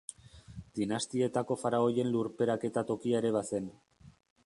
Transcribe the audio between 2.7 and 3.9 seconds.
tokia ere bazen.